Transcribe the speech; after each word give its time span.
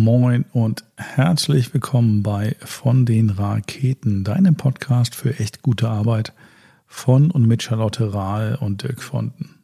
Moin 0.00 0.46
und 0.54 0.82
herzlich 0.96 1.74
willkommen 1.74 2.22
bei 2.22 2.56
Von 2.60 3.04
den 3.04 3.28
Raketen, 3.28 4.24
deinem 4.24 4.54
Podcast 4.54 5.14
für 5.14 5.38
echt 5.38 5.60
gute 5.60 5.90
Arbeit 5.90 6.32
von 6.86 7.30
und 7.30 7.46
mit 7.46 7.62
Charlotte 7.62 8.14
Rahl 8.14 8.56
und 8.58 8.82
Dirk 8.82 9.02
Fonten. 9.02 9.56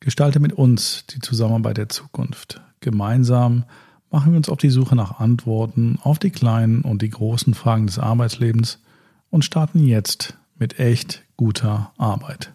Gestalte 0.00 0.40
mit 0.40 0.54
uns 0.54 1.06
die 1.06 1.20
Zusammenarbeit 1.20 1.76
der 1.76 1.88
Zukunft. 1.88 2.60
Gemeinsam 2.80 3.62
machen 4.10 4.32
wir 4.32 4.38
uns 4.38 4.48
auf 4.48 4.58
die 4.58 4.70
Suche 4.70 4.96
nach 4.96 5.20
Antworten 5.20 6.00
auf 6.02 6.18
die 6.18 6.30
kleinen 6.30 6.82
und 6.82 7.00
die 7.00 7.10
großen 7.10 7.54
Fragen 7.54 7.86
des 7.86 8.00
Arbeitslebens 8.00 8.82
und 9.30 9.44
starten 9.44 9.86
jetzt 9.86 10.36
mit 10.56 10.80
echt 10.80 11.22
guter 11.36 11.92
Arbeit. 11.96 12.52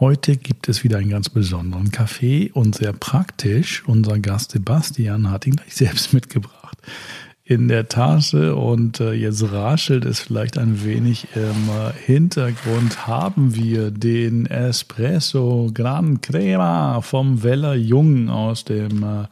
Heute 0.00 0.38
gibt 0.38 0.66
es 0.70 0.82
wieder 0.82 0.96
einen 0.96 1.10
ganz 1.10 1.28
besonderen 1.28 1.90
Kaffee 1.90 2.50
und 2.54 2.74
sehr 2.74 2.94
praktisch. 2.94 3.84
Unser 3.86 4.18
Gast 4.18 4.52
Sebastian 4.52 5.30
hat 5.30 5.46
ihn 5.46 5.56
gleich 5.56 5.74
selbst 5.74 6.12
mitgebracht 6.14 6.78
in 7.44 7.68
der 7.68 7.86
Tasche 7.86 8.56
und 8.56 9.00
äh, 9.00 9.12
jetzt 9.12 9.42
raschelt 9.52 10.06
es 10.06 10.20
vielleicht 10.20 10.56
ein 10.56 10.84
wenig 10.84 11.26
im 11.34 11.68
äh, 11.68 11.92
Hintergrund 12.06 13.08
haben 13.08 13.54
wir 13.54 13.90
den 13.90 14.46
Espresso 14.46 15.70
Gran 15.74 16.22
Crema 16.22 17.02
vom 17.02 17.42
Weller 17.42 17.74
Jung 17.74 18.30
aus 18.30 18.64
dem 18.64 19.02
äh, 19.02 19.26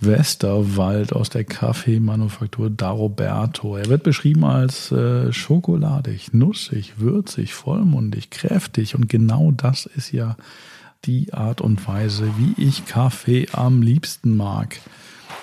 Westerwald 0.00 1.12
aus 1.12 1.30
der 1.30 1.44
Kaffeemanufaktur 1.44 2.70
Daroberto. 2.70 3.76
Er 3.76 3.86
wird 3.86 4.02
beschrieben 4.02 4.44
als 4.44 4.90
äh, 4.92 5.32
schokoladig, 5.32 6.32
nussig, 6.32 6.94
würzig, 6.98 7.54
vollmundig, 7.54 8.30
kräftig 8.30 8.94
und 8.94 9.08
genau 9.08 9.50
das 9.52 9.86
ist 9.86 10.12
ja 10.12 10.36
die 11.04 11.32
Art 11.32 11.60
und 11.60 11.86
Weise, 11.86 12.32
wie 12.38 12.62
ich 12.62 12.86
Kaffee 12.86 13.46
am 13.52 13.82
liebsten 13.82 14.36
mag. 14.36 14.80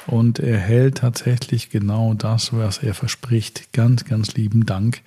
Und 0.08 0.40
er 0.40 0.58
hält 0.58 0.98
tatsächlich 0.98 1.70
genau 1.70 2.14
das, 2.14 2.54
was 2.54 2.80
er 2.80 2.94
verspricht. 2.94 3.72
Ganz, 3.72 4.06
ganz 4.06 4.34
lieben 4.34 4.66
Dank 4.66 5.02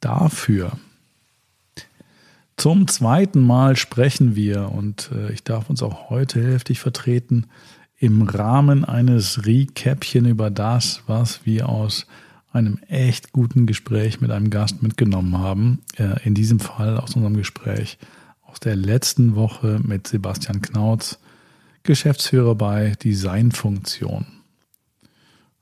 dafür. 0.00 0.72
Zum 2.56 2.86
zweiten 2.88 3.40
Mal 3.40 3.76
sprechen 3.76 4.36
wir 4.36 4.70
und 4.70 5.10
äh, 5.12 5.32
ich 5.32 5.42
darf 5.42 5.68
uns 5.68 5.82
auch 5.82 6.10
heute 6.10 6.52
heftig 6.52 6.80
vertreten 6.80 7.46
im 8.02 8.22
Rahmen 8.22 8.84
eines 8.84 9.46
Recapchen 9.46 10.26
über 10.26 10.50
das, 10.50 11.04
was 11.06 11.46
wir 11.46 11.68
aus 11.68 12.08
einem 12.52 12.80
echt 12.88 13.30
guten 13.30 13.64
Gespräch 13.64 14.20
mit 14.20 14.32
einem 14.32 14.50
Gast 14.50 14.82
mitgenommen 14.82 15.38
haben. 15.38 15.82
Äh, 15.96 16.20
in 16.24 16.34
diesem 16.34 16.58
Fall 16.58 16.98
aus 16.98 17.14
unserem 17.14 17.36
Gespräch 17.36 17.98
aus 18.42 18.58
der 18.58 18.74
letzten 18.74 19.36
Woche 19.36 19.78
mit 19.84 20.08
Sebastian 20.08 20.62
Knautz, 20.62 21.20
Geschäftsführer 21.84 22.56
bei 22.56 22.94
Designfunktion. 23.04 24.26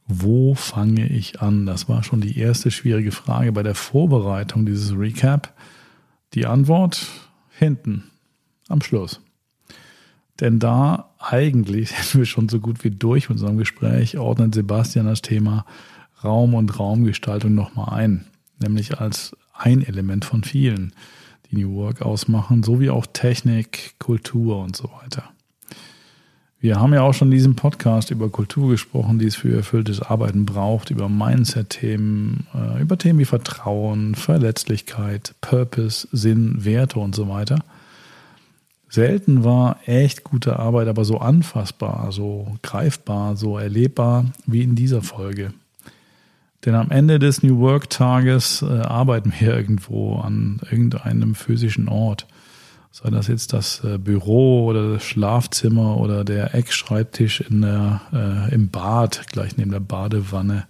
Wo 0.06 0.54
fange 0.54 1.08
ich 1.08 1.42
an? 1.42 1.66
Das 1.66 1.90
war 1.90 2.02
schon 2.02 2.22
die 2.22 2.38
erste 2.38 2.70
schwierige 2.70 3.12
Frage 3.12 3.52
bei 3.52 3.62
der 3.62 3.74
Vorbereitung 3.74 4.64
dieses 4.64 4.98
Recap. 4.98 5.54
Die 6.32 6.46
Antwort 6.46 7.06
hinten, 7.50 8.04
am 8.68 8.80
Schluss. 8.80 9.20
Denn 10.40 10.58
da 10.58 11.10
eigentlich 11.18 11.90
sind 12.02 12.20
wir 12.20 12.26
schon 12.26 12.48
so 12.48 12.60
gut 12.60 12.82
wie 12.84 12.90
durch 12.90 13.28
mit 13.28 13.38
unserem 13.38 13.58
Gespräch, 13.58 14.18
ordnet 14.18 14.54
Sebastian 14.54 15.06
das 15.06 15.22
Thema 15.22 15.64
Raum 16.22 16.54
und 16.54 16.78
Raumgestaltung 16.78 17.54
nochmal 17.54 17.94
ein. 17.94 18.26
Nämlich 18.58 18.98
als 18.98 19.36
ein 19.54 19.82
Element 19.82 20.24
von 20.24 20.44
vielen, 20.44 20.92
die 21.50 21.56
New 21.56 21.74
Work 21.74 22.02
ausmachen, 22.02 22.62
sowie 22.62 22.90
auch 22.90 23.06
Technik, 23.06 23.94
Kultur 23.98 24.62
und 24.62 24.76
so 24.76 24.90
weiter. 25.02 25.24
Wir 26.62 26.78
haben 26.78 26.92
ja 26.92 27.00
auch 27.00 27.14
schon 27.14 27.28
in 27.28 27.38
diesem 27.38 27.56
Podcast 27.56 28.10
über 28.10 28.28
Kultur 28.28 28.68
gesprochen, 28.68 29.18
die 29.18 29.24
es 29.24 29.34
für 29.34 29.56
erfülltes 29.56 30.02
Arbeiten 30.02 30.44
braucht, 30.44 30.90
über 30.90 31.08
Mindset-Themen, 31.08 32.46
äh, 32.54 32.82
über 32.82 32.98
Themen 32.98 33.18
wie 33.18 33.24
Vertrauen, 33.24 34.14
Verletzlichkeit, 34.14 35.34
Purpose, 35.40 36.06
Sinn, 36.12 36.62
Werte 36.62 37.00
und 37.00 37.14
so 37.14 37.30
weiter. 37.30 37.60
Selten 38.90 39.44
war 39.44 39.76
echt 39.86 40.24
gute 40.24 40.58
Arbeit 40.58 40.88
aber 40.88 41.04
so 41.04 41.18
anfassbar, 41.18 42.10
so 42.10 42.56
greifbar, 42.62 43.36
so 43.36 43.56
erlebbar 43.56 44.26
wie 44.46 44.62
in 44.62 44.74
dieser 44.74 45.00
Folge. 45.00 45.52
Denn 46.64 46.74
am 46.74 46.90
Ende 46.90 47.20
des 47.20 47.44
New 47.44 47.60
Work 47.60 47.88
Tages 47.88 48.62
äh, 48.62 48.80
arbeiten 48.80 49.32
wir 49.38 49.56
irgendwo 49.56 50.16
an 50.16 50.60
irgendeinem 50.68 51.36
physischen 51.36 51.88
Ort. 51.88 52.26
Sei 52.90 53.08
das 53.10 53.28
jetzt 53.28 53.52
das 53.52 53.84
äh, 53.84 53.96
Büro 53.96 54.66
oder 54.66 54.94
das 54.94 55.04
Schlafzimmer 55.04 55.96
oder 55.98 56.24
der 56.24 56.56
Eckschreibtisch 56.56 57.42
in 57.42 57.60
der, 57.60 58.00
äh, 58.12 58.52
im 58.52 58.70
Bad, 58.70 59.28
gleich 59.28 59.56
neben 59.56 59.70
der 59.70 59.78
Badewanne. 59.78 60.66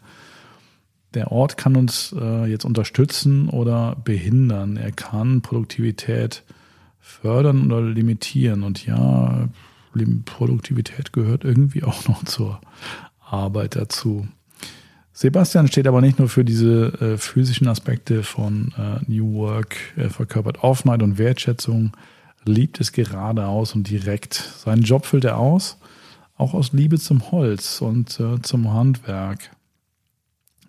Der 1.14 1.32
Ort 1.32 1.56
kann 1.56 1.74
uns 1.74 2.14
äh, 2.20 2.44
jetzt 2.44 2.66
unterstützen 2.66 3.48
oder 3.48 3.96
behindern. 4.04 4.76
Er 4.76 4.92
kann 4.92 5.40
Produktivität 5.40 6.44
äh, 6.46 6.52
fördern 7.00 7.70
oder 7.70 7.82
limitieren. 7.82 8.62
Und 8.62 8.86
ja, 8.86 9.48
Produktivität 10.24 11.12
gehört 11.12 11.44
irgendwie 11.44 11.82
auch 11.84 12.06
noch 12.08 12.24
zur 12.24 12.60
Arbeit 13.20 13.76
dazu. 13.76 14.28
Sebastian 15.12 15.68
steht 15.68 15.86
aber 15.86 16.00
nicht 16.00 16.18
nur 16.18 16.28
für 16.28 16.44
diese 16.44 16.98
äh, 17.00 17.18
physischen 17.18 17.68
Aspekte 17.68 18.22
von 18.22 18.72
äh, 18.78 19.04
New 19.06 19.34
Work, 19.34 19.76
er 19.96 20.08
verkörpert 20.08 20.62
Offenheit 20.64 21.02
und 21.02 21.18
Wertschätzung, 21.18 21.92
liebt 22.44 22.80
es 22.80 22.92
geradeaus 22.92 23.74
und 23.74 23.90
direkt. 23.90 24.34
Seinen 24.34 24.82
Job 24.82 25.04
füllt 25.04 25.24
er 25.24 25.36
aus, 25.36 25.76
auch 26.38 26.54
aus 26.54 26.72
Liebe 26.72 26.98
zum 26.98 27.30
Holz 27.32 27.82
und 27.82 28.18
äh, 28.18 28.40
zum 28.40 28.72
Handwerk. 28.72 29.50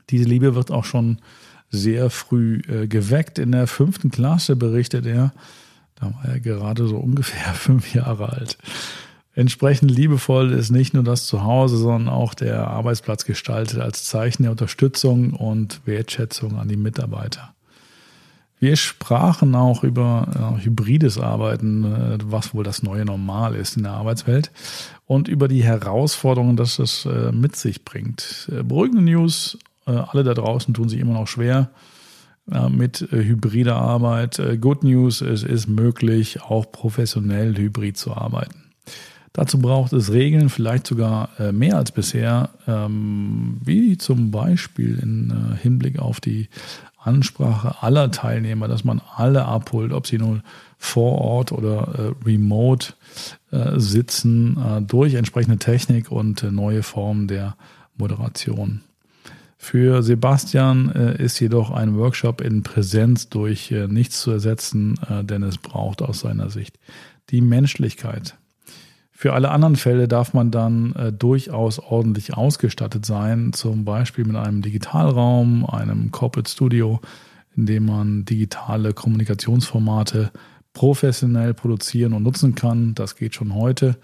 Diese 0.10 0.26
Liebe 0.26 0.54
wird 0.54 0.70
auch 0.70 0.84
schon 0.84 1.20
sehr 1.70 2.10
früh 2.10 2.62
äh, 2.68 2.88
geweckt. 2.88 3.40
In 3.40 3.54
der 3.54 3.68
fünften 3.68 4.12
Klasse 4.12 4.58
berichtet 4.58 5.06
er, 5.06 5.32
da 6.02 6.08
war 6.08 6.26
er 6.26 6.40
gerade 6.40 6.88
so 6.88 6.98
ungefähr 6.98 7.54
fünf 7.54 7.94
Jahre 7.94 8.34
alt. 8.34 8.58
Entsprechend 9.34 9.92
liebevoll 9.92 10.52
ist 10.52 10.72
nicht 10.72 10.94
nur 10.94 11.04
das 11.04 11.26
Zuhause, 11.26 11.78
sondern 11.78 12.10
auch 12.14 12.34
der 12.34 12.68
Arbeitsplatz 12.68 13.24
gestaltet 13.24 13.80
als 13.80 14.04
Zeichen 14.04 14.44
der 14.44 14.52
Unterstützung 14.52 15.32
und 15.32 15.82
Wertschätzung 15.86 16.60
an 16.60 16.68
die 16.68 16.76
Mitarbeiter. 16.76 17.54
Wir 18.60 18.76
sprachen 18.76 19.56
auch 19.56 19.84
über 19.84 20.58
äh, 20.60 20.64
hybrides 20.64 21.18
Arbeiten, 21.18 21.84
äh, 21.84 22.18
was 22.26 22.54
wohl 22.54 22.64
das 22.64 22.84
neue 22.84 23.06
Normal 23.06 23.56
ist 23.56 23.78
in 23.78 23.84
der 23.84 23.94
Arbeitswelt 23.94 24.52
und 25.08 25.28
über 25.28 25.48
die 25.48 25.64
Herausforderungen, 25.64 26.58
dass 26.58 26.76
das 26.76 27.06
äh, 27.06 27.32
mit 27.32 27.56
sich 27.56 27.86
bringt. 27.86 28.52
Äh, 28.52 28.64
beruhigende 28.64 29.04
News, 29.04 29.58
alle 29.86 30.24
da 30.24 30.36
draußen 30.36 30.76
tun 30.76 30.90
sich 30.90 31.00
immer 31.00 31.14
noch 31.14 31.28
schwer 31.28 31.72
mit 32.70 33.02
äh, 33.02 33.24
hybrider 33.24 33.76
Arbeit. 33.76 34.40
Äh, 34.40 34.58
Good 34.58 34.84
News, 34.84 35.22
es 35.22 35.44
ist 35.44 35.68
möglich, 35.68 36.42
auch 36.42 36.72
professionell 36.72 37.56
hybrid 37.56 37.98
zu 37.98 38.14
arbeiten. 38.14 38.72
Dazu 39.34 39.60
braucht 39.60 39.94
es 39.94 40.12
Regeln, 40.12 40.50
vielleicht 40.50 40.86
sogar 40.86 41.30
äh, 41.40 41.54
mehr 41.54 41.78
als 41.78 41.92
bisher, 41.92 42.50
ähm, 42.68 43.62
wie 43.64 43.98
zum 43.98 44.32
Beispiel 44.32 45.00
im 45.00 45.56
Hinblick 45.62 46.00
auf 46.00 46.20
die 46.20 46.50
Ansprache 46.98 47.82
aller 47.82 48.12
Teilnehmer, 48.12 48.68
dass 48.68 48.84
man 48.84 49.02
alle 49.16 49.46
abholt, 49.46 49.94
ob 49.94 50.06
sie 50.06 50.18
nun 50.18 50.44
vor 50.78 51.20
Ort 51.20 51.52
oder 51.52 52.14
remote 52.26 52.94
sitzen, 53.76 54.86
durch 54.88 55.16
entsprechende 55.16 55.58
Technik 55.58 56.12
und 56.12 56.44
neue 56.44 56.84
Formen 56.84 57.28
der 57.28 57.56
Moderation. 57.98 58.82
Für 59.64 60.02
Sebastian 60.02 60.92
äh, 60.92 61.24
ist 61.24 61.40
jedoch 61.40 61.70
ein 61.70 61.96
Workshop 61.96 62.42
in 62.42 62.64
Präsenz 62.64 63.30
durch 63.30 63.72
äh, 63.72 63.88
nichts 63.88 64.20
zu 64.20 64.32
ersetzen, 64.32 65.00
äh, 65.08 65.24
denn 65.24 65.44
es 65.44 65.60
braucht 65.60 66.02
aus 66.02 66.22
seiner 66.22 66.50
Sicht 66.50 66.80
die 67.30 67.42
Menschlichkeit. 67.42 68.36
Für 69.12 69.34
alle 69.34 69.52
anderen 69.52 69.76
Fälle 69.76 70.08
darf 70.08 70.34
man 70.34 70.50
dann 70.50 70.94
äh, 70.96 71.14
durchaus 71.14 71.78
ordentlich 71.78 72.34
ausgestattet 72.34 73.06
sein, 73.06 73.54
zum 73.54 73.86
Beispiel 73.86 74.26
mit 74.26 74.36
einem 74.36 74.64
Digitalraum, 74.64 75.64
einem 75.68 76.12
Corporate 76.12 76.50
Studio, 76.50 77.00
in 77.56 77.68
dem 77.68 77.86
man 77.86 78.26
digitale 78.26 78.94
Kommunikationsformate 78.94 80.32
professionell 80.74 81.54
produzieren 81.54 82.14
und 82.14 82.24
nutzen 82.24 82.56
kann. 82.56 82.96
Das 82.96 83.16
geht 83.16 83.36
schon 83.36 83.54
heute. 83.54 83.98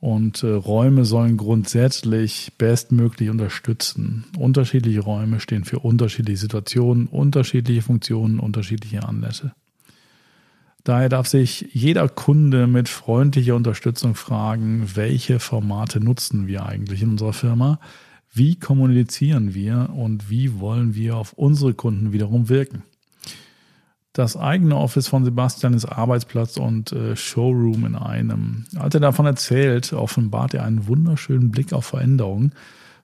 Und 0.00 0.44
äh, 0.44 0.48
Räume 0.48 1.04
sollen 1.04 1.36
grundsätzlich 1.36 2.52
bestmöglich 2.56 3.30
unterstützen. 3.30 4.24
Unterschiedliche 4.38 5.00
Räume 5.00 5.40
stehen 5.40 5.64
für 5.64 5.80
unterschiedliche 5.80 6.38
Situationen, 6.38 7.08
unterschiedliche 7.08 7.82
Funktionen, 7.82 8.38
unterschiedliche 8.38 9.02
Anlässe. 9.02 9.52
Daher 10.84 11.08
darf 11.08 11.26
sich 11.26 11.68
jeder 11.72 12.08
Kunde 12.08 12.66
mit 12.66 12.88
freundlicher 12.88 13.56
Unterstützung 13.56 14.14
fragen, 14.14 14.90
welche 14.94 15.40
Formate 15.40 16.00
nutzen 16.00 16.46
wir 16.46 16.64
eigentlich 16.64 17.02
in 17.02 17.10
unserer 17.10 17.32
Firma, 17.32 17.80
wie 18.32 18.56
kommunizieren 18.56 19.52
wir 19.52 19.90
und 19.94 20.30
wie 20.30 20.60
wollen 20.60 20.94
wir 20.94 21.16
auf 21.16 21.32
unsere 21.32 21.74
Kunden 21.74 22.12
wiederum 22.12 22.48
wirken. 22.48 22.84
Das 24.18 24.36
eigene 24.36 24.74
Office 24.74 25.06
von 25.06 25.24
Sebastian 25.24 25.74
ist 25.74 25.84
Arbeitsplatz 25.84 26.56
und 26.56 26.90
äh, 26.90 27.14
Showroom 27.14 27.86
in 27.86 27.94
einem. 27.94 28.64
Als 28.76 28.92
er 28.94 29.00
davon 29.00 29.26
erzählt, 29.26 29.92
offenbart 29.92 30.54
er 30.54 30.64
einen 30.64 30.88
wunderschönen 30.88 31.52
Blick 31.52 31.72
auf 31.72 31.84
Veränderungen, 31.84 32.50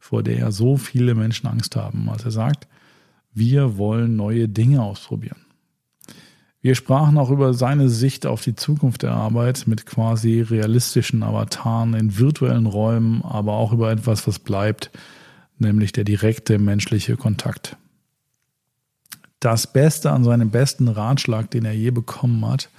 vor 0.00 0.24
der 0.24 0.36
ja 0.36 0.50
so 0.50 0.76
viele 0.76 1.14
Menschen 1.14 1.46
Angst 1.46 1.76
haben. 1.76 2.10
Als 2.10 2.24
er 2.24 2.32
sagt, 2.32 2.66
wir 3.32 3.76
wollen 3.76 4.16
neue 4.16 4.48
Dinge 4.48 4.82
ausprobieren. 4.82 5.38
Wir 6.60 6.74
sprachen 6.74 7.16
auch 7.16 7.30
über 7.30 7.54
seine 7.54 7.90
Sicht 7.90 8.26
auf 8.26 8.42
die 8.42 8.56
Zukunft 8.56 9.04
der 9.04 9.12
Arbeit 9.12 9.68
mit 9.68 9.86
quasi 9.86 10.40
realistischen 10.40 11.22
Avataren 11.22 11.94
in 11.94 12.18
virtuellen 12.18 12.66
Räumen, 12.66 13.22
aber 13.22 13.52
auch 13.52 13.72
über 13.72 13.92
etwas, 13.92 14.26
was 14.26 14.40
bleibt, 14.40 14.90
nämlich 15.60 15.92
der 15.92 16.02
direkte 16.02 16.58
menschliche 16.58 17.16
Kontakt 17.16 17.76
das 19.44 19.66
Beste 19.66 20.10
an 20.10 20.24
seinem 20.24 20.50
besten 20.50 20.88
Ratschlag, 20.88 21.50
den 21.50 21.66
er 21.66 21.74
je 21.74 21.90
bekommen 21.90 22.46
hat, 22.48 22.70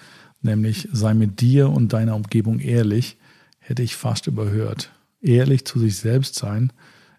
nämlich 0.41 0.89
sei 0.91 1.13
mit 1.13 1.39
dir 1.39 1.69
und 1.69 1.93
deiner 1.93 2.15
Umgebung 2.15 2.59
ehrlich, 2.59 3.17
hätte 3.59 3.83
ich 3.83 3.95
fast 3.95 4.25
überhört. 4.25 4.91
Ehrlich 5.21 5.65
zu 5.65 5.79
sich 5.79 5.97
selbst 5.97 6.35
sein 6.35 6.73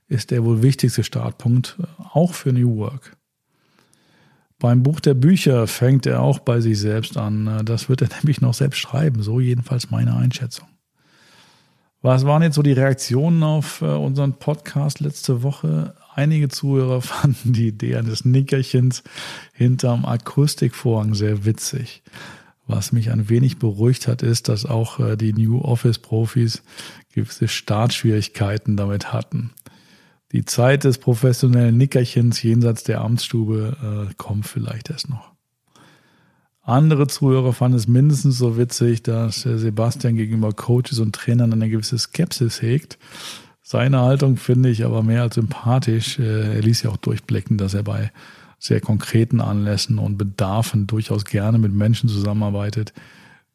ist 0.08 0.32
der 0.32 0.44
wohl 0.44 0.62
wichtigste 0.62 1.04
Startpunkt, 1.04 1.76
auch 2.12 2.34
für 2.34 2.52
New 2.52 2.76
Work. 2.76 3.16
Beim 4.58 4.82
Buch 4.82 4.98
der 4.98 5.14
Bücher 5.14 5.66
fängt 5.68 6.06
er 6.06 6.22
auch 6.22 6.40
bei 6.40 6.60
sich 6.60 6.78
selbst 6.78 7.16
an. 7.16 7.64
Das 7.64 7.88
wird 7.88 8.02
er 8.02 8.08
nämlich 8.22 8.40
noch 8.40 8.54
selbst 8.54 8.78
schreiben, 8.78 9.22
so 9.22 9.38
jedenfalls 9.38 9.90
meine 9.90 10.16
Einschätzung. 10.16 10.66
Was 12.02 12.26
waren 12.26 12.42
jetzt 12.42 12.54
so 12.56 12.62
die 12.62 12.72
Reaktionen 12.72 13.42
auf 13.42 13.80
äh, 13.82 13.86
unseren 13.86 14.34
Podcast 14.34 15.00
letzte 15.00 15.42
Woche? 15.42 15.94
Einige 16.16 16.48
Zuhörer 16.48 17.02
fanden 17.02 17.52
die 17.52 17.68
Idee 17.68 17.96
eines 17.96 18.24
Nickerchens 18.24 19.02
hinterm 19.52 20.06
Akustikvorhang 20.06 21.12
sehr 21.12 21.44
witzig. 21.44 22.02
Was 22.66 22.90
mich 22.90 23.10
ein 23.10 23.28
wenig 23.28 23.58
beruhigt 23.58 24.08
hat, 24.08 24.22
ist, 24.22 24.48
dass 24.48 24.64
auch 24.64 24.98
äh, 24.98 25.16
die 25.16 25.34
New 25.34 25.60
Office 25.60 25.98
Profis 25.98 26.62
gewisse 27.12 27.48
Startschwierigkeiten 27.48 28.78
damit 28.78 29.12
hatten. 29.12 29.50
Die 30.32 30.46
Zeit 30.46 30.84
des 30.84 30.96
professionellen 30.96 31.76
Nickerchens 31.76 32.42
jenseits 32.42 32.82
der 32.82 33.02
Amtsstube 33.02 34.08
äh, 34.10 34.14
kommt 34.16 34.46
vielleicht 34.46 34.88
erst 34.88 35.10
noch. 35.10 35.32
Andere 36.62 37.06
Zuhörer 37.08 37.52
fanden 37.52 37.76
es 37.76 37.86
mindestens 37.86 38.38
so 38.38 38.56
witzig, 38.56 39.02
dass 39.02 39.42
Sebastian 39.42 40.16
gegenüber 40.16 40.52
Coaches 40.52 40.98
und 40.98 41.14
Trainern 41.14 41.52
eine 41.52 41.68
gewisse 41.68 41.98
Skepsis 41.98 42.60
hegt. 42.60 42.98
Seine 43.68 44.02
Haltung 44.02 44.36
finde 44.36 44.68
ich 44.68 44.84
aber 44.84 45.02
mehr 45.02 45.22
als 45.22 45.34
sympathisch. 45.34 46.20
Äh, 46.20 46.54
er 46.54 46.62
ließ 46.62 46.82
ja 46.82 46.90
auch 46.90 46.98
durchblicken, 46.98 47.58
dass 47.58 47.74
er 47.74 47.82
bei 47.82 48.12
sehr 48.60 48.80
konkreten 48.80 49.40
Anlässen 49.40 49.98
und 49.98 50.16
Bedarfen 50.16 50.86
durchaus 50.86 51.24
gerne 51.24 51.58
mit 51.58 51.72
Menschen 51.72 52.08
zusammenarbeitet, 52.08 52.92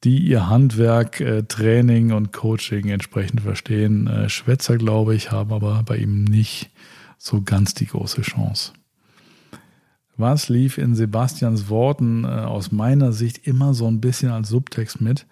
die 0.04 0.18
ihr 0.18 0.50
Handwerk, 0.50 1.22
äh, 1.22 1.44
Training 1.44 2.12
und 2.12 2.34
Coaching 2.34 2.90
entsprechend 2.90 3.40
verstehen. 3.40 4.08
Äh, 4.08 4.28
Schwätzer, 4.28 4.76
glaube 4.76 5.16
ich, 5.16 5.32
haben 5.32 5.54
aber 5.54 5.82
bei 5.86 5.96
ihm 5.96 6.26
nicht 6.26 6.72
so 7.18 7.42
ganz 7.42 7.74
die 7.74 7.86
große 7.86 8.22
Chance. 8.22 8.74
Was 10.18 10.50
lief 10.50 10.78
in 10.78 10.94
Sebastians 10.94 11.70
Worten 11.70 12.26
aus 12.26 12.74
meiner 12.74 13.14
Sicht 13.14 13.48
immer 13.48 13.74
so 13.74 13.88
ein 13.88 14.02
bisschen 14.02 14.30
als 14.30 14.50
Subtext 14.50 15.00
mit? 15.00 15.26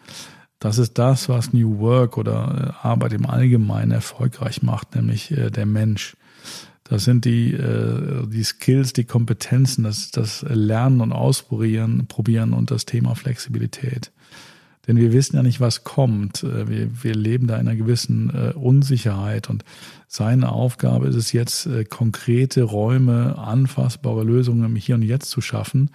Das 0.59 0.77
ist 0.77 0.97
das, 0.97 1.29
was 1.29 1.53
New 1.53 1.79
Work 1.79 2.17
oder 2.17 2.75
äh, 2.83 2.87
Arbeit 2.87 3.13
im 3.13 3.25
Allgemeinen 3.25 3.91
erfolgreich 3.91 4.61
macht, 4.61 4.95
nämlich 4.95 5.31
äh, 5.31 5.49
der 5.49 5.65
Mensch. 5.65 6.17
Das 6.83 7.05
sind 7.05 7.23
die, 7.23 7.53
äh, 7.53 8.27
die 8.27 8.43
Skills, 8.43 8.91
die 8.93 9.05
Kompetenzen, 9.05 9.85
das, 9.85 10.11
das 10.11 10.41
Lernen 10.47 11.01
und 11.01 11.13
Ausprobieren 11.13 12.07
probieren 12.07 12.51
und 12.51 12.71
das 12.71 12.85
Thema 12.85 13.15
Flexibilität. 13.15 14.11
Denn 14.87 14.97
wir 14.97 15.13
wissen 15.13 15.35
ja 15.35 15.43
nicht, 15.43 15.61
was 15.61 15.83
kommt. 15.83 16.41
Wir, 16.41 17.03
wir 17.03 17.13
leben 17.13 17.45
da 17.45 17.57
in 17.57 17.67
einer 17.67 17.75
gewissen 17.75 18.31
Unsicherheit 18.55 19.47
und 19.47 19.63
seine 20.07 20.51
Aufgabe 20.51 21.07
ist 21.07 21.15
es 21.15 21.31
jetzt, 21.31 21.69
konkrete 21.91 22.63
Räume, 22.63 23.37
anfassbare 23.37 24.23
Lösungen 24.23 24.65
im 24.65 24.75
Hier 24.75 24.95
und 24.95 25.03
Jetzt 25.03 25.29
zu 25.29 25.41
schaffen. 25.41 25.91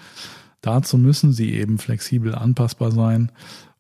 Dazu 0.61 0.97
müssen 0.97 1.33
sie 1.33 1.55
eben 1.55 1.79
flexibel 1.79 2.37
anpassbar 2.37 2.93
sein. 2.93 3.33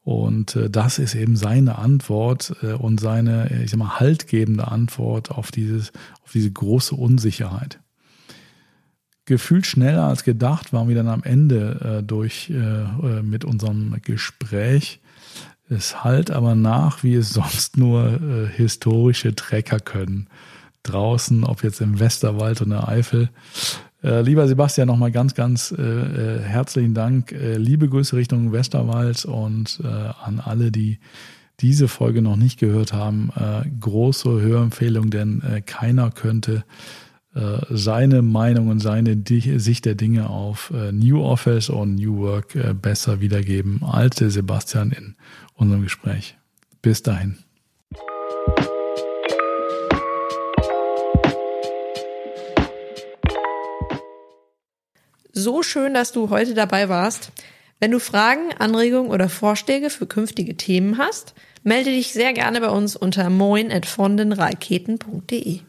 Und 0.04 0.58
das 0.70 0.98
ist 0.98 1.14
eben 1.14 1.34
seine 1.34 1.78
Antwort 1.78 2.50
und 2.78 3.00
seine, 3.00 3.62
ich 3.64 3.70
sag 3.70 3.78
mal, 3.78 3.98
haltgebende 3.98 4.68
Antwort 4.68 5.30
auf 5.30 5.50
dieses, 5.50 5.92
auf 6.22 6.32
diese 6.32 6.50
große 6.50 6.94
Unsicherheit 6.94 7.80
gefühlt 9.26 9.66
schneller 9.66 10.04
als 10.04 10.24
gedacht 10.24 10.72
waren 10.72 10.88
wir 10.88 10.94
dann 10.94 11.08
am 11.08 11.22
Ende 11.22 11.98
äh, 11.98 12.02
durch 12.02 12.50
äh, 12.50 13.22
mit 13.22 13.44
unserem 13.44 13.96
Gespräch. 14.02 15.00
Es 15.68 16.04
halt 16.04 16.30
aber 16.30 16.54
nach, 16.54 17.02
wie 17.02 17.14
es 17.14 17.30
sonst 17.32 17.76
nur 17.76 18.20
äh, 18.20 18.46
historische 18.48 19.34
Trecker 19.34 19.80
können. 19.80 20.28
Draußen, 20.82 21.44
ob 21.44 21.64
jetzt 21.64 21.80
im 21.80 21.98
Westerwald 21.98 22.60
oder 22.60 22.88
Eifel. 22.88 23.30
Äh, 24.04 24.20
lieber 24.20 24.46
Sebastian, 24.46 24.86
nochmal 24.86 25.10
ganz, 25.10 25.34
ganz 25.34 25.74
äh, 25.76 25.82
äh, 25.82 26.40
herzlichen 26.40 26.92
Dank. 26.92 27.32
Äh, 27.32 27.56
liebe 27.56 27.88
Grüße 27.88 28.14
Richtung 28.14 28.52
Westerwald 28.52 29.24
und 29.24 29.80
äh, 29.82 29.86
an 29.86 30.40
alle, 30.44 30.70
die 30.70 30.98
diese 31.60 31.88
Folge 31.88 32.20
noch 32.20 32.36
nicht 32.36 32.58
gehört 32.58 32.92
haben. 32.92 33.30
Äh, 33.34 33.66
große 33.80 34.42
Hörempfehlung, 34.42 35.08
denn 35.08 35.40
äh, 35.40 35.62
keiner 35.62 36.10
könnte 36.10 36.64
äh, 37.34 37.60
seine 37.70 38.20
Meinung 38.20 38.68
und 38.68 38.80
seine 38.80 39.16
Sicht 39.26 39.86
der 39.86 39.94
Dinge 39.94 40.28
auf 40.28 40.70
New 40.92 41.22
Office 41.22 41.70
und 41.70 41.94
New 41.94 42.18
Work 42.18 42.58
besser 42.82 43.20
wiedergeben 43.20 43.82
als 43.82 44.16
der 44.16 44.30
Sebastian 44.30 44.92
in 44.92 45.14
unserem 45.54 45.82
Gespräch. 45.82 46.36
Bis 46.82 47.02
dahin. 47.02 47.43
So 55.44 55.62
schön, 55.62 55.92
dass 55.92 56.10
du 56.10 56.30
heute 56.30 56.54
dabei 56.54 56.88
warst. 56.88 57.30
Wenn 57.78 57.90
du 57.90 58.00
Fragen, 58.00 58.54
Anregungen 58.58 59.10
oder 59.10 59.28
Vorschläge 59.28 59.90
für 59.90 60.06
künftige 60.06 60.56
Themen 60.56 60.96
hast, 60.96 61.34
melde 61.62 61.90
dich 61.90 62.14
sehr 62.14 62.32
gerne 62.32 62.62
bei 62.62 62.70
uns 62.70 62.96
unter 62.96 63.28
moin.vondenraketen.de. 63.28 65.60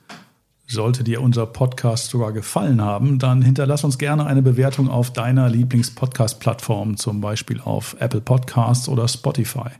Sollte 0.65 1.03
dir 1.03 1.21
unser 1.21 1.45
Podcast 1.45 2.09
sogar 2.09 2.31
gefallen 2.31 2.79
haben, 2.79 3.19
dann 3.19 3.41
hinterlass 3.41 3.83
uns 3.83 3.97
gerne 3.97 4.25
eine 4.25 4.41
Bewertung 4.41 4.87
auf 4.87 5.11
deiner 5.11 5.49
Lieblings-Podcast-Plattform, 5.49 6.95
zum 6.95 7.19
Beispiel 7.19 7.59
auf 7.59 7.97
Apple 7.99 8.21
Podcasts 8.21 8.87
oder 8.87 9.09
Spotify. 9.09 9.71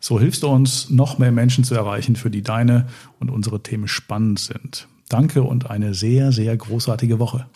So 0.00 0.20
hilfst 0.20 0.42
du 0.42 0.48
uns, 0.48 0.90
noch 0.90 1.16
mehr 1.16 1.32
Menschen 1.32 1.64
zu 1.64 1.74
erreichen, 1.74 2.16
für 2.16 2.28
die 2.28 2.42
deine 2.42 2.88
und 3.20 3.30
unsere 3.30 3.62
Themen 3.62 3.88
spannend 3.88 4.38
sind. 4.38 4.86
Danke 5.08 5.44
und 5.44 5.70
eine 5.70 5.94
sehr, 5.94 6.30
sehr 6.30 6.54
großartige 6.54 7.18
Woche. 7.18 7.46